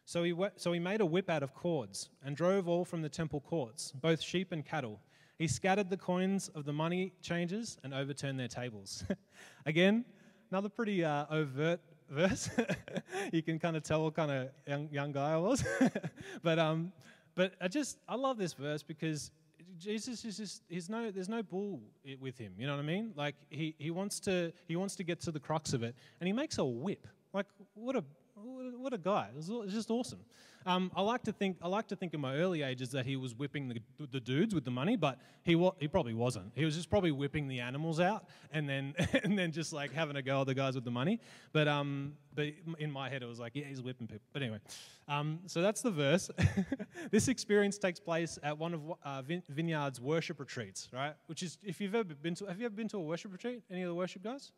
So 0.04 0.24
he, 0.24 0.36
so 0.58 0.74
he 0.74 0.80
made 0.80 1.00
a 1.00 1.06
whip 1.06 1.30
out 1.30 1.44
of 1.44 1.54
cords 1.54 2.10
and 2.26 2.36
drove 2.36 2.68
all 2.68 2.84
from 2.84 3.02
the 3.02 3.10
temple 3.10 3.40
courts, 3.40 3.94
both 3.94 4.22
sheep 4.22 4.52
and 4.52 4.66
cattle. 4.66 5.00
He 5.38 5.48
scattered 5.48 5.90
the 5.90 5.96
coins 5.96 6.50
of 6.50 6.66
the 6.66 6.74
money 6.74 7.14
changers 7.22 7.78
and 7.86 7.94
overturned 7.94 8.38
their 8.38 8.50
tables. 8.50 9.06
Again, 9.66 10.04
another 10.52 10.68
pretty 10.68 11.06
uh, 11.06 11.26
overt 11.32 11.80
verse. 12.10 12.50
you 13.32 13.42
can 13.42 13.60
kind 13.60 13.76
of 13.76 13.84
tell 13.84 14.04
what 14.04 14.16
kind 14.16 14.32
of 14.32 14.50
young, 14.68 14.90
young 14.92 15.12
guy 15.12 15.34
I 15.34 15.38
was. 15.38 15.64
but, 16.44 16.60
um, 16.60 16.92
but 17.36 17.54
I 17.62 17.68
just, 17.68 17.98
I 18.08 18.16
love 18.16 18.38
this 18.38 18.54
verse 18.54 18.84
because 18.84 19.32
Jesus 19.80 20.24
is 20.26 20.38
just, 20.38 20.64
he's 20.70 20.90
no, 20.90 21.12
there's 21.12 21.30
no 21.30 21.44
bull 21.44 21.82
with 22.20 22.38
him. 22.38 22.54
You 22.58 22.68
know 22.68 22.74
what 22.74 22.84
I 22.84 22.86
mean? 22.86 23.14
Like 23.16 23.36
he, 23.50 23.76
he 23.78 23.92
wants 23.92 24.20
to, 24.22 24.52
he 24.68 24.76
wants 24.76 24.96
to 24.98 25.04
get 25.04 25.20
to 25.22 25.32
the 25.32 25.40
crux 25.40 25.74
of 25.74 25.84
it 25.84 25.96
and 26.20 26.28
he 26.28 26.34
makes 26.34 26.58
a 26.58 26.66
whip. 26.66 27.08
Like 27.34 27.48
what 27.74 27.96
a, 27.96 28.04
what 28.36 28.94
a 28.94 28.98
guy. 28.98 29.30
It's 29.38 29.48
just 29.74 29.90
awesome. 29.90 30.20
Um, 30.66 30.92
I 30.96 31.02
like 31.02 31.24
to 31.24 31.32
think 31.32 31.58
I 31.62 31.68
like 31.68 31.88
to 31.90 31.96
think 31.96 32.14
in 32.14 32.22
my 32.22 32.36
early 32.36 32.62
ages 32.62 32.92
that 32.92 33.06
he 33.06 33.16
was 33.16 33.36
whipping 33.36 33.70
the, 33.70 33.82
the 34.12 34.20
dudes 34.20 34.56
with 34.56 34.66
the 34.66 34.72
money, 34.72 34.96
but 34.96 35.20
he 35.44 35.56
wa- 35.56 35.74
he 35.80 35.88
probably 35.88 36.14
wasn't. 36.14 36.52
He 36.56 36.66
was 36.66 36.76
just 36.76 36.90
probably 36.90 37.12
whipping 37.12 37.48
the 37.48 37.60
animals 37.60 38.00
out 38.00 38.26
and 38.52 38.68
then 38.68 38.94
and 39.24 39.38
then 39.38 39.52
just 39.52 39.74
like 39.74 39.92
having 39.94 40.16
a 40.16 40.22
go 40.22 40.42
at 40.42 40.48
the 40.48 40.54
guys 40.54 40.76
with 40.76 40.86
the 40.86 40.92
money. 40.92 41.20
But 41.52 41.68
um, 41.68 42.14
but 42.34 42.48
in 42.80 42.92
my 42.92 43.10
head 43.10 43.24
it 43.24 43.28
was 43.28 43.40
like 43.40 43.54
yeah 43.56 43.66
he's 43.66 43.82
whipping 43.82 44.08
people. 44.08 44.26
But 44.32 44.42
anyway, 44.42 44.60
um, 45.08 45.40
so 45.48 45.62
that's 45.62 45.82
the 45.82 45.92
verse. 45.92 46.30
this 47.12 47.28
experience 47.28 47.78
takes 47.78 48.00
place 48.00 48.40
at 48.44 48.58
one 48.58 48.74
of 48.74 48.82
uh, 49.04 49.22
Vineyard's 49.50 50.00
worship 50.00 50.40
retreats, 50.40 50.90
right? 50.94 51.14
Which 51.28 51.44
is 51.44 51.58
if 51.64 51.82
you've 51.82 51.96
ever 51.96 52.16
been 52.16 52.36
to 52.36 52.46
have 52.46 52.60
you 52.60 52.66
ever 52.66 52.76
been 52.76 52.90
to 52.90 52.98
a 52.98 53.02
worship 53.02 53.32
retreat? 53.32 53.64
Any 53.72 53.84
of 53.84 53.90
the 53.90 53.96
worship 53.96 54.24
guys? 54.24 54.52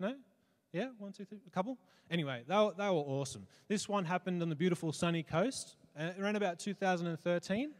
No. 0.00 0.14
Yeah, 0.72 0.88
one, 0.98 1.12
two, 1.12 1.24
three, 1.24 1.38
a 1.46 1.50
couple. 1.50 1.78
Anyway, 2.10 2.42
they 2.46 2.54
were, 2.54 2.72
they 2.76 2.84
were 2.84 2.96
awesome. 2.96 3.46
This 3.68 3.88
one 3.88 4.04
happened 4.04 4.42
on 4.42 4.50
the 4.50 4.54
beautiful 4.54 4.92
sunny 4.92 5.22
coast 5.22 5.76
uh, 5.98 6.10
around 6.20 6.36
about 6.36 6.58
2013. 6.58 7.70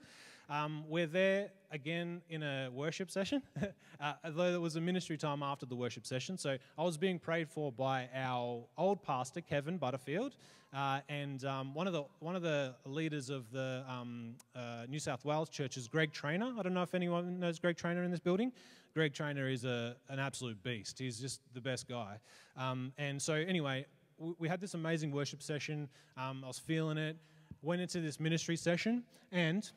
Um, 0.48 0.84
we're 0.88 1.06
there 1.06 1.50
again 1.70 2.22
in 2.30 2.42
a 2.42 2.70
worship 2.72 3.10
session, 3.10 3.42
uh, 4.00 4.14
although 4.24 4.52
there 4.52 4.60
was 4.60 4.76
a 4.76 4.80
ministry 4.80 5.18
time 5.18 5.42
after 5.42 5.66
the 5.66 5.76
worship 5.76 6.06
session. 6.06 6.38
So 6.38 6.56
I 6.78 6.82
was 6.82 6.96
being 6.96 7.18
prayed 7.18 7.50
for 7.50 7.70
by 7.70 8.08
our 8.14 8.64
old 8.78 9.02
pastor, 9.02 9.42
Kevin 9.42 9.76
Butterfield, 9.76 10.36
uh, 10.74 11.00
and 11.10 11.44
um, 11.44 11.74
one, 11.74 11.86
of 11.86 11.92
the, 11.92 12.04
one 12.20 12.36
of 12.36 12.40
the 12.40 12.74
leaders 12.86 13.28
of 13.28 13.50
the 13.50 13.84
um, 13.86 14.34
uh, 14.56 14.86
New 14.88 14.98
South 14.98 15.26
Wales 15.26 15.50
church 15.50 15.76
is 15.76 15.88
Greg 15.88 16.12
Trainer. 16.12 16.54
I 16.58 16.62
don't 16.62 16.72
know 16.72 16.82
if 16.82 16.94
anyone 16.94 17.38
knows 17.38 17.58
Greg 17.58 17.76
Trainer 17.76 18.02
in 18.02 18.10
this 18.10 18.20
building. 18.20 18.50
Greg 18.94 19.14
Trainer 19.14 19.48
is 19.48 19.64
a, 19.64 19.96
an 20.08 20.18
absolute 20.18 20.62
beast. 20.62 20.98
He's 20.98 21.18
just 21.18 21.40
the 21.54 21.60
best 21.60 21.88
guy. 21.88 22.18
Um, 22.56 22.92
and 22.98 23.20
so, 23.20 23.34
anyway, 23.34 23.86
we, 24.18 24.34
we, 24.38 24.48
had 24.48 24.60
this 24.60 24.74
amazing 24.74 25.12
worship 25.12 25.42
session. 25.42 25.88
Um, 26.16 26.42
I 26.44 26.48
was 26.48 26.58
feeling 26.58 26.98
it. 26.98 27.16
Went 27.62 27.80
into 27.80 28.00
this 28.00 28.20
ministry 28.20 28.56
session, 28.56 29.04
and 29.32 29.68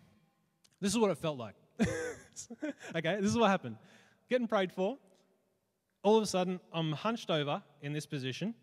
this 0.79 0.91
is 0.91 0.97
what 0.97 1.11
it 1.11 1.17
felt 1.17 1.37
like. 1.37 1.55
okay, 2.95 3.17
this 3.19 3.29
is 3.31 3.37
what 3.37 3.49
happened. 3.49 3.77
Getting 4.29 4.47
prayed 4.47 4.71
for. 4.71 4.97
All 6.03 6.17
of 6.17 6.23
a 6.23 6.27
sudden, 6.27 6.59
I'm 6.73 6.91
hunched 6.91 7.29
over 7.29 7.61
in 7.81 7.93
this 7.93 8.05
position, 8.05 8.55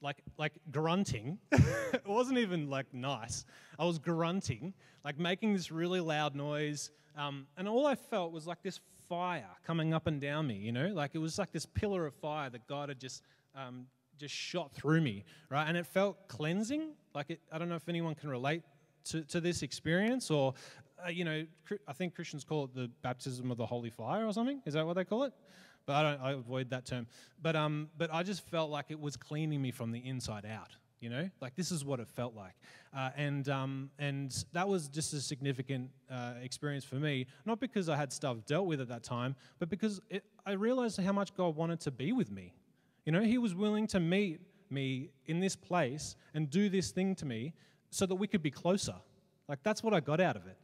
like 0.00 0.22
like 0.38 0.52
grunting. 0.70 1.38
it 1.52 2.06
wasn't 2.06 2.38
even 2.38 2.68
like 2.68 2.92
nice. 2.92 3.44
I 3.78 3.84
was 3.84 3.98
grunting, 3.98 4.74
like 5.04 5.18
making 5.18 5.52
this 5.54 5.70
really 5.70 6.00
loud 6.00 6.34
noise. 6.34 6.90
Um, 7.16 7.46
and 7.56 7.66
all 7.66 7.86
I 7.86 7.94
felt 7.94 8.32
was 8.32 8.46
like 8.46 8.62
this 8.62 8.80
fire 9.08 9.48
coming 9.66 9.94
up 9.94 10.06
and 10.06 10.20
down 10.20 10.46
me, 10.46 10.56
you 10.56 10.72
know? 10.72 10.88
Like 10.88 11.12
it 11.14 11.18
was 11.18 11.38
like 11.38 11.52
this 11.52 11.66
pillar 11.66 12.06
of 12.06 12.14
fire 12.14 12.50
that 12.50 12.66
God 12.66 12.88
had 12.88 13.00
just 13.00 13.22
um, 13.54 13.86
just 14.18 14.34
shot 14.34 14.72
through 14.74 15.00
me, 15.00 15.24
right? 15.50 15.66
And 15.66 15.76
it 15.76 15.86
felt 15.86 16.28
cleansing. 16.28 16.92
Like 17.14 17.30
it, 17.30 17.40
I 17.50 17.58
don't 17.58 17.68
know 17.68 17.76
if 17.76 17.88
anyone 17.88 18.14
can 18.14 18.28
relate 18.28 18.62
to, 19.04 19.22
to 19.24 19.40
this 19.40 19.62
experience 19.62 20.30
or, 20.30 20.54
uh, 21.04 21.08
you 21.08 21.24
know, 21.24 21.44
I 21.86 21.92
think 21.92 22.14
Christians 22.14 22.44
call 22.44 22.64
it 22.64 22.74
the 22.74 22.90
baptism 23.02 23.50
of 23.50 23.56
the 23.56 23.66
holy 23.66 23.90
fire 23.90 24.26
or 24.26 24.32
something. 24.32 24.60
Is 24.66 24.74
that 24.74 24.86
what 24.86 24.94
they 24.94 25.04
call 25.04 25.24
it? 25.24 25.32
But 25.86 25.94
I 25.94 26.02
don't. 26.02 26.20
I 26.20 26.32
avoid 26.32 26.70
that 26.70 26.84
term. 26.84 27.06
But 27.40 27.56
um, 27.56 27.88
but 27.96 28.12
I 28.12 28.22
just 28.22 28.46
felt 28.48 28.70
like 28.70 28.86
it 28.90 29.00
was 29.00 29.16
cleaning 29.16 29.62
me 29.62 29.70
from 29.70 29.92
the 29.92 30.00
inside 30.06 30.44
out 30.44 30.76
you 31.00 31.10
know? 31.10 31.28
Like 31.40 31.54
this 31.54 31.70
is 31.70 31.84
what 31.84 32.00
it 32.00 32.08
felt 32.08 32.34
like. 32.34 32.54
Uh, 32.96 33.10
and 33.16 33.48
um, 33.48 33.90
and 33.98 34.44
that 34.52 34.66
was 34.66 34.88
just 34.88 35.12
a 35.12 35.20
significant 35.20 35.90
uh, 36.10 36.34
experience 36.42 36.84
for 36.84 36.96
me. 36.96 37.26
Not 37.44 37.60
because 37.60 37.88
i 37.88 37.96
had 37.96 38.12
stuff 38.12 38.38
dealt 38.46 38.66
with 38.66 38.80
at 38.80 38.88
that 38.88 39.02
time 39.02 39.36
but 39.58 39.68
because 39.68 40.00
it, 40.10 40.24
i 40.44 40.52
realized 40.52 41.00
how 41.00 41.12
much 41.12 41.34
god 41.36 41.54
wanted 41.56 41.80
to 41.80 41.90
be 41.90 42.12
with 42.12 42.30
me. 42.30 42.54
You 43.04 43.12
know 43.12 43.22
he 43.22 43.38
was 43.38 43.54
willing 43.54 43.86
to 43.88 44.00
meet 44.00 44.40
me 44.70 45.10
in 45.26 45.38
this 45.38 45.54
place 45.54 46.16
and 46.34 46.50
do 46.50 46.68
this 46.68 46.90
thing 46.90 47.14
to 47.16 47.26
me 47.26 47.52
so 47.90 48.04
that 48.06 48.16
we 48.16 48.26
could 48.26 48.42
be 48.42 48.50
closer. 48.50 48.96
Like 49.48 49.62
that's 49.62 49.82
what 49.82 49.94
i 49.94 50.00
got 50.00 50.20
out 50.20 50.36
of 50.36 50.46
it 50.46 50.58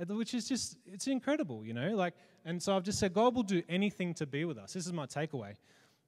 Uh, 0.00 0.14
which 0.14 0.34
is 0.34 0.48
just 0.48 0.76
it's 0.86 1.06
incredible 1.06 1.64
you 1.64 1.72
know 1.72 1.94
like 1.94 2.14
and 2.44 2.60
so 2.60 2.76
i've 2.76 2.82
just 2.82 2.98
said 2.98 3.14
god 3.14 3.32
will 3.32 3.44
do 3.44 3.62
anything 3.68 4.12
to 4.12 4.26
be 4.26 4.44
with 4.44 4.58
us 4.58 4.72
this 4.72 4.86
is 4.86 4.92
my 4.92 5.06
takeaway 5.06 5.54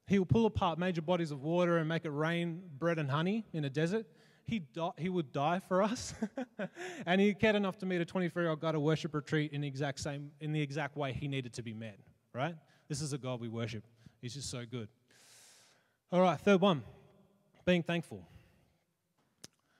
He 0.07 0.17
will 0.17 0.25
pull 0.25 0.45
apart 0.45 0.79
major 0.79 1.01
bodies 1.01 1.31
of 1.31 1.43
water 1.43 1.77
and 1.77 1.87
make 1.87 2.05
it 2.05 2.11
rain 2.11 2.61
bread 2.79 2.97
and 2.97 3.11
honey 3.11 3.45
in 3.51 3.65
a 3.65 3.69
desert. 3.69 4.05
He, 4.45 4.59
di- 4.59 4.93
he 4.97 5.09
would 5.09 5.33
die 5.33 5.59
for 5.59 5.83
us. 5.83 6.13
and 7.05 7.19
he 7.19 7.33
cared 7.33 7.57
enough 7.57 7.77
to 7.79 7.85
meet 7.85 7.99
a 7.99 8.05
24 8.05 8.41
year 8.41 8.49
old 8.51 8.61
guy 8.61 8.71
a 8.71 8.79
worship 8.79 9.13
retreat 9.13 9.51
in 9.51 9.59
the, 9.59 9.67
exact 9.67 9.99
same, 9.99 10.31
in 10.39 10.53
the 10.53 10.61
exact 10.61 10.95
way 10.95 11.11
he 11.11 11.27
needed 11.27 11.53
to 11.53 11.61
be 11.61 11.73
met, 11.73 11.99
right? 12.33 12.55
This 12.87 13.01
is 13.01 13.11
a 13.11 13.17
God 13.17 13.41
we 13.41 13.49
worship. 13.49 13.83
He's 14.21 14.33
just 14.33 14.49
so 14.49 14.63
good. 14.69 14.87
All 16.09 16.21
right, 16.21 16.39
third 16.39 16.61
one 16.61 16.83
being 17.65 17.83
thankful. 17.83 18.25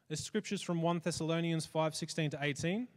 There's 0.09 0.19
scriptures 0.19 0.61
from 0.61 0.81
1 0.81 1.01
Thessalonians 1.05 1.65
5 1.65 1.95
16 1.95 2.31
to 2.31 2.39
18. 2.41 2.87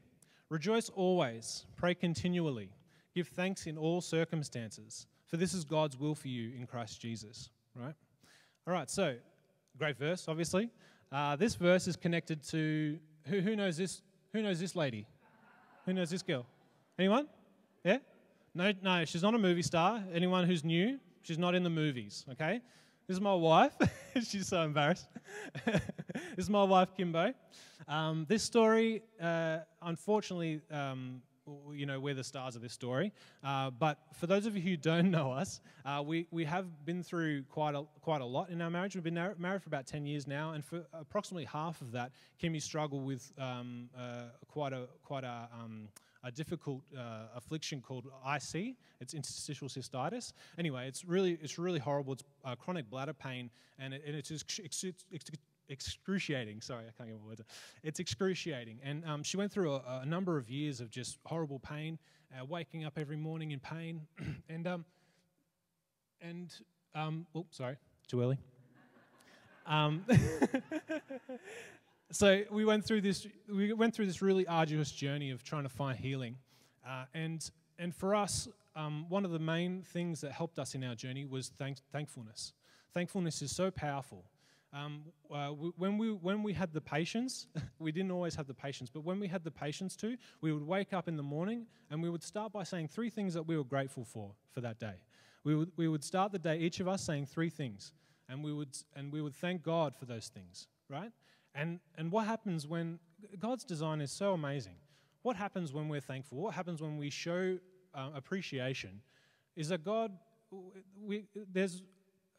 Rejoice 0.50 0.88
always, 0.88 1.64
pray 1.76 1.95
continually, 1.95 2.71
give 3.14 3.28
thanks 3.28 3.69
in 3.69 3.78
all 3.78 4.00
circumstances, 4.00 5.07
for 5.28 5.37
this 5.37 5.54
is 5.54 5.64
God's 5.64 5.97
will 5.97 6.16
for 6.16 6.26
you 6.26 6.50
in 6.59 6.66
Christ 6.66 7.00
Jesus. 7.00 7.50
Right? 7.76 7.95
All 8.66 8.75
right, 8.75 8.90
so 8.90 9.14
great 9.78 9.97
verse, 9.97 10.26
obviously. 10.26 10.69
Uh, 11.12 11.37
this 11.37 11.54
verse 11.54 11.87
is 11.87 11.95
connected 11.95 12.42
to 12.49 12.99
who, 13.26 13.38
who 13.38 13.54
knows 13.54 13.76
this? 13.76 14.02
Who 14.33 14.42
knows 14.42 14.59
this 14.59 14.75
lady? 14.75 15.07
Who 15.87 15.92
knows 15.92 16.11
this 16.11 16.23
girl? 16.23 16.45
Anyone? 16.99 17.28
Yeah? 17.85 17.99
No, 18.52 18.73
no, 18.83 19.04
she's 19.04 19.23
not 19.23 19.35
a 19.35 19.38
movie 19.38 19.62
star. 19.62 20.02
Anyone 20.12 20.49
who's 20.49 20.64
new, 20.64 20.99
she's 21.23 21.38
not 21.38 21.54
in 21.54 21.62
the 21.62 21.71
movies, 21.71 22.26
okay? 22.33 22.61
This 23.11 23.17
is 23.17 23.23
my 23.23 23.35
wife. 23.35 23.73
she's 24.23 24.47
so 24.47 24.62
embarrassed. 24.62 25.09
this 25.64 25.81
is 26.37 26.49
my 26.49 26.62
wife, 26.62 26.90
Kimbo. 26.97 27.35
Um, 27.88 28.25
this 28.29 28.45
story, 28.45 29.02
uh, 29.21 29.59
unfortunately, 29.83 30.61
um, 30.71 31.21
you 31.73 31.87
know, 31.87 31.99
we're 31.99 32.14
the 32.14 32.23
stars 32.23 32.55
of 32.55 32.62
this 32.62 32.73
story. 32.73 33.12
Uh, 33.43 33.71
but 33.71 33.99
for 34.14 34.29
those 34.29 34.47
of 34.47 34.55
you 34.55 34.62
who 34.62 34.76
don't 34.76 35.11
know 35.11 35.33
us, 35.33 35.61
uh, 35.85 36.00
we, 36.07 36.29
we 36.31 36.45
have 36.45 36.85
been 36.85 37.02
through 37.02 37.43
quite 37.50 37.75
a, 37.75 37.83
quite 38.00 38.21
a 38.21 38.25
lot 38.25 38.49
in 38.49 38.62
our 38.62 38.71
marriage. 38.71 38.95
We've 38.95 39.02
been 39.02 39.14
married 39.14 39.61
for 39.61 39.69
about 39.69 39.88
10 39.88 40.07
years 40.07 40.29
now, 40.29 40.52
and 40.52 40.64
for 40.64 40.85
approximately 40.93 41.47
half 41.47 41.81
of 41.81 41.90
that, 41.90 42.12
Kimmy 42.40 42.62
struggled 42.62 43.05
with 43.05 43.33
um, 43.40 43.88
uh, 43.99 44.26
quite 44.47 44.73
a, 44.73 44.87
quite 45.02 45.25
a, 45.25 45.49
um, 45.61 45.88
a 46.25 46.31
difficult 46.31 46.83
uh, 46.97 47.27
affliction 47.35 47.81
called 47.81 48.07
IC. 48.27 48.77
It's 49.00 49.15
interstitial 49.15 49.69
cystitis. 49.69 50.33
Anyway, 50.59 50.87
it's 50.87 51.05
really, 51.05 51.39
it's 51.43 51.59
really 51.59 51.79
horrible. 51.79 52.15
It's 52.15 52.25
uh, 52.45 52.55
chronic 52.57 52.91
bladder 52.91 53.12
pain, 53.12 53.50
and, 53.79 53.95
it, 53.95 54.03
and 54.07 54.15
it's, 54.17 54.31
it's 54.31 54.85
excruciating. 55.71 56.61
Sorry, 56.61 56.85
I 56.85 56.93
can't 56.97 57.09
get 57.09 57.19
my 57.21 57.27
words. 57.27 57.41
It's 57.83 58.00
excruciating. 58.00 58.81
And 58.83 59.05
um, 59.07 59.23
she 59.23 59.37
went 59.37 59.53
through 59.53 59.73
a, 59.73 60.00
a, 60.03 60.07
number 60.07 60.37
of 60.37 60.50
years 60.50 60.81
of 60.81 60.91
just 60.91 61.19
horrible 61.25 61.59
pain, 61.59 61.99
uh, 62.39 62.45
waking 62.45 62.85
up 62.85 62.99
every 62.99 63.17
morning 63.17 63.53
in 63.53 63.61
pain. 63.61 64.03
and, 64.49 64.67
um, 64.67 64.85
and, 66.21 66.53
um, 66.95 67.27
oh, 67.35 67.47
sorry, 67.50 67.77
too 68.09 68.21
early. 68.21 68.37
Um, 69.67 70.05
so 72.12 72.43
we 72.50 72.64
went 72.64 72.85
through 72.85 73.00
this. 73.02 73.26
We 73.49 73.73
went 73.73 73.95
through 73.95 74.07
this 74.07 74.23
really 74.23 74.47
arduous 74.47 74.93
journey 74.93 75.31
of 75.31 75.43
trying 75.43 75.62
to 75.64 75.69
find 75.69 75.99
healing, 75.99 76.37
uh, 76.87 77.05
and 77.14 77.49
and 77.79 77.95
for 77.95 78.14
us, 78.14 78.49
um, 78.76 79.07
one 79.09 79.25
of 79.25 79.31
the 79.31 79.38
main 79.38 79.83
things 79.83 80.21
that 80.21 80.33
helped 80.33 80.59
us 80.59 80.75
in 80.75 80.85
our 80.85 80.95
journey 80.95 81.25
was 81.25 81.49
thank- 81.59 81.79
thankfulness. 81.93 82.52
Thankfulness 82.93 83.43
is 83.43 83.55
so 83.55 83.71
powerful 83.71 84.25
um, 84.73 85.02
uh, 85.33 85.49
when, 85.49 85.99
we, 85.99 86.12
when 86.12 86.43
we 86.43 86.52
had 86.52 86.73
the 86.73 86.81
patience, 86.81 87.49
we 87.79 87.90
didn't 87.90 88.12
always 88.12 88.35
have 88.37 88.47
the 88.47 88.55
patience, 88.55 88.88
but 88.93 89.05
when 89.05 89.19
we 89.19 89.26
had 89.26 89.43
the 89.43 89.50
patience 89.50 89.97
to, 89.97 90.17
we 90.40 90.52
would 90.52 90.67
wake 90.67 90.93
up 90.93 91.09
in 91.09 91.17
the 91.17 91.23
morning 91.23 91.67
and 91.90 92.02
we 92.02 92.09
would 92.09 92.23
start 92.23 92.52
by 92.52 92.62
saying 92.62 92.88
three 92.88 93.11
things 93.11 93.35
that 93.35 93.43
we 93.43 93.57
were 93.57 93.64
grateful 93.64 94.05
for 94.05 94.33
for 94.52 94.61
that 94.61 94.79
day. 94.79 95.02
We 95.43 95.57
would, 95.57 95.73
we 95.76 95.88
would 95.88 96.05
start 96.05 96.33
the 96.33 96.38
day, 96.38 96.59
each 96.59 96.81
of 96.81 96.87
us 96.87 97.02
saying 97.02 97.26
three 97.26 97.50
things, 97.50 97.93
and 98.29 98.45
we 98.45 98.52
would, 98.52 98.76
and 98.95 99.12
we 99.12 99.23
would 99.23 99.35
thank 99.35 99.62
God 99.62 99.97
for 99.97 100.05
those 100.05 100.29
things, 100.29 100.69
right? 100.88 101.11
And, 101.54 101.80
and 101.97 102.12
what 102.12 102.26
happens 102.26 102.66
when 102.66 102.99
God's 103.38 103.64
design 103.64 104.00
is 104.00 104.12
so 104.12 104.33
amazing? 104.33 104.76
What 105.23 105.37
happens 105.37 105.73
when 105.73 105.88
we're 105.88 106.00
thankful? 106.00 106.38
What 106.38 106.54
happens 106.54 106.80
when 106.80 106.97
we 106.97 107.11
show 107.11 107.59
uh, 107.95 108.11
appreciation? 108.14 109.00
Is 109.57 109.69
that 109.69 109.85
God, 109.85 110.12
we, 111.02 111.25
there's 111.52 111.83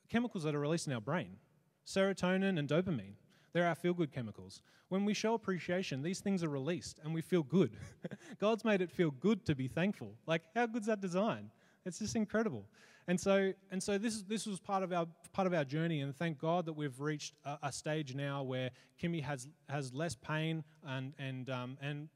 chemicals 0.09 0.43
that 0.43 0.55
are 0.55 0.59
released 0.59 0.87
in 0.87 0.93
our 0.93 1.01
brain 1.01 1.37
serotonin 1.85 2.59
and 2.59 2.69
dopamine. 2.69 3.15
They're 3.53 3.67
our 3.67 3.75
feel 3.75 3.93
good 3.93 4.11
chemicals. 4.11 4.61
When 4.89 5.03
we 5.03 5.13
show 5.13 5.33
appreciation, 5.33 6.03
these 6.03 6.19
things 6.19 6.43
are 6.43 6.49
released 6.49 6.99
and 7.03 7.13
we 7.13 7.21
feel 7.21 7.43
good. 7.43 7.71
God's 8.39 8.63
made 8.63 8.81
it 8.81 8.91
feel 8.91 9.11
good 9.11 9.45
to 9.45 9.55
be 9.55 9.67
thankful. 9.67 10.13
Like, 10.27 10.43
how 10.55 10.67
good's 10.67 10.87
that 10.87 11.01
design? 11.01 11.49
It's 11.85 11.99
just 11.99 12.15
incredible. 12.15 12.65
And 13.07 13.19
so, 13.19 13.53
and 13.71 13.81
so 13.81 13.97
this, 13.97 14.21
this 14.23 14.45
was 14.45 14.59
part 14.59 14.83
of, 14.83 14.93
our, 14.93 15.07
part 15.33 15.47
of 15.47 15.53
our 15.53 15.65
journey, 15.65 16.01
and 16.01 16.15
thank 16.15 16.39
God 16.39 16.65
that 16.65 16.73
we've 16.73 16.99
reached 16.99 17.33
a, 17.45 17.57
a 17.63 17.71
stage 17.71 18.15
now 18.15 18.43
where 18.43 18.71
Kimmy 19.01 19.23
has, 19.23 19.47
has 19.69 19.93
less 19.93 20.15
pain 20.15 20.63
and, 20.87 21.13
and, 21.19 21.49
um, 21.49 21.77
and 21.81 22.09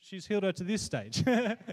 she's 0.00 0.26
healed 0.26 0.44
her 0.44 0.52
to 0.52 0.64
this 0.64 0.82
stage 0.82 1.22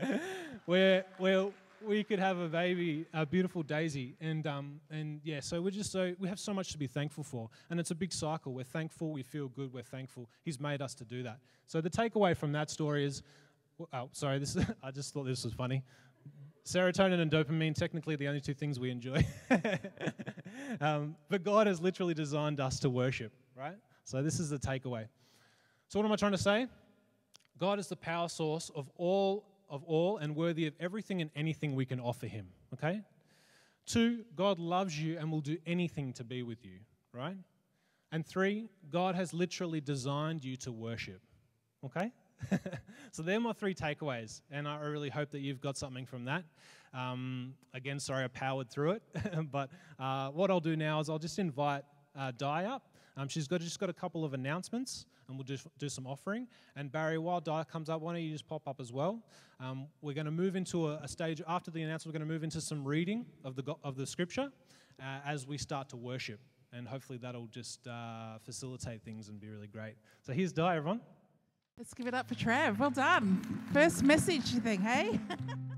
where, 0.65 1.05
where 1.17 1.47
we 1.85 2.03
could 2.03 2.19
have 2.19 2.37
a 2.39 2.47
baby, 2.47 3.05
a 3.13 3.25
beautiful 3.25 3.63
Daisy, 3.63 4.15
and 4.19 4.45
um, 4.47 4.79
and 4.89 5.19
yeah, 5.23 5.39
so 5.39 5.61
we're 5.61 5.71
just 5.71 5.91
so 5.91 6.13
we 6.19 6.27
have 6.27 6.39
so 6.39 6.53
much 6.53 6.71
to 6.71 6.77
be 6.77 6.87
thankful 6.87 7.23
for, 7.23 7.49
and 7.69 7.79
it's 7.79 7.91
a 7.91 7.95
big 7.95 8.11
cycle. 8.13 8.53
We're 8.53 8.63
thankful, 8.63 9.11
we 9.11 9.23
feel 9.23 9.47
good, 9.49 9.73
we're 9.73 9.83
thankful. 9.83 10.29
He's 10.43 10.59
made 10.59 10.81
us 10.81 10.93
to 10.95 11.05
do 11.05 11.23
that. 11.23 11.39
So 11.67 11.81
the 11.81 11.89
takeaway 11.89 12.35
from 12.35 12.51
that 12.53 12.69
story 12.69 13.05
is, 13.05 13.21
oh, 13.93 14.09
sorry, 14.11 14.39
this 14.39 14.57
I 14.83 14.91
just 14.91 15.13
thought 15.13 15.25
this 15.25 15.43
was 15.43 15.53
funny. 15.53 15.83
Serotonin 16.65 17.19
and 17.19 17.31
dopamine, 17.31 17.75
technically 17.75 18.15
the 18.15 18.27
only 18.27 18.41
two 18.41 18.53
things 18.53 18.79
we 18.79 18.89
enjoy. 18.89 19.23
um, 20.81 21.15
but 21.29 21.43
God 21.43 21.67
has 21.67 21.79
literally 21.79 22.15
designed 22.15 22.59
us 22.59 22.79
to 22.79 22.89
worship, 22.89 23.31
right? 23.55 23.77
So 24.03 24.23
this 24.23 24.39
is 24.39 24.49
the 24.49 24.57
takeaway. 24.57 25.07
So 25.89 25.99
what 25.99 26.05
am 26.05 26.11
I 26.11 26.15
trying 26.15 26.31
to 26.31 26.37
say? 26.37 26.67
God 27.59 27.79
is 27.79 27.87
the 27.87 27.95
power 27.95 28.27
source 28.27 28.71
of 28.75 28.89
all 28.97 29.45
of 29.69 29.83
all 29.83 30.17
and 30.17 30.35
worthy 30.35 30.67
of 30.67 30.73
everything 30.79 31.21
and 31.21 31.31
anything 31.35 31.75
we 31.75 31.85
can 31.85 31.99
offer 31.99 32.27
him. 32.27 32.47
Okay? 32.73 33.01
Two, 33.85 34.23
God 34.35 34.59
loves 34.59 34.99
you 34.99 35.17
and 35.17 35.31
will 35.31 35.41
do 35.41 35.57
anything 35.65 36.13
to 36.13 36.23
be 36.23 36.43
with 36.43 36.63
you, 36.63 36.79
right? 37.11 37.37
And 38.11 38.25
three, 38.25 38.69
God 38.91 39.15
has 39.15 39.33
literally 39.33 39.81
designed 39.81 40.43
you 40.43 40.55
to 40.57 40.71
worship. 40.71 41.21
Okay? 41.83 42.11
so 43.11 43.21
they're 43.21 43.39
my 43.39 43.53
three 43.53 43.73
takeaways, 43.73 44.41
and 44.51 44.67
I 44.67 44.79
really 44.81 45.09
hope 45.09 45.31
that 45.31 45.39
you've 45.39 45.61
got 45.61 45.77
something 45.77 46.05
from 46.05 46.25
that. 46.25 46.43
Um, 46.93 47.53
again, 47.73 47.99
sorry 47.99 48.23
I 48.23 48.27
powered 48.27 48.69
through 48.69 48.91
it, 48.91 49.03
but 49.51 49.69
uh, 49.99 50.29
what 50.29 50.49
I'll 50.49 50.59
do 50.59 50.75
now 50.75 50.99
is 50.99 51.09
I'll 51.09 51.19
just 51.19 51.39
invite 51.39 51.83
uh, 52.17 52.31
Di 52.37 52.65
up. 52.65 52.89
Um, 53.17 53.27
she's 53.27 53.47
got 53.47 53.61
just 53.61 53.79
got 53.79 53.89
a 53.89 53.93
couple 53.93 54.25
of 54.25 54.33
announcements 54.33 55.05
and 55.27 55.37
we'll 55.37 55.45
just 55.45 55.67
do 55.77 55.89
some 55.89 56.05
offering. 56.05 56.47
And 56.75 56.91
Barry, 56.91 57.17
while 57.17 57.41
Di 57.41 57.63
comes 57.63 57.89
up, 57.89 58.01
why 58.01 58.13
don't 58.13 58.21
you 58.21 58.31
just 58.31 58.47
pop 58.47 58.67
up 58.67 58.79
as 58.79 58.91
well? 58.91 59.23
Um, 59.59 59.87
we're 60.01 60.13
going 60.13 60.25
to 60.25 60.31
move 60.31 60.55
into 60.55 60.89
a, 60.89 60.95
a, 60.97 61.07
stage 61.07 61.41
after 61.47 61.71
the 61.71 61.81
announcement. 61.81 62.13
We're 62.13 62.19
going 62.19 62.27
to 62.27 62.33
move 62.33 62.43
into 62.43 62.61
some 62.61 62.85
reading 62.85 63.25
of 63.43 63.55
the 63.55 63.73
of 63.83 63.95
the 63.95 64.05
scripture 64.05 64.49
uh, 65.01 65.19
as 65.25 65.47
we 65.47 65.57
start 65.57 65.89
to 65.89 65.97
worship, 65.97 66.39
and 66.73 66.87
hopefully 66.87 67.17
that'll 67.17 67.47
just 67.47 67.87
uh, 67.87 68.37
facilitate 68.43 69.03
things 69.03 69.29
and 69.29 69.39
be 69.39 69.47
really 69.47 69.67
great. 69.67 69.95
So 70.21 70.33
here's 70.33 70.51
Di, 70.51 70.75
everyone. 70.75 71.01
Let's 71.77 71.93
give 71.93 72.07
it 72.07 72.13
up 72.13 72.29
for 72.29 72.35
Trav. 72.35 72.79
Well 72.79 72.89
done. 72.89 73.61
First 73.73 74.01
message 74.01 74.45
thing, 74.59 74.79
hey? 74.81 75.19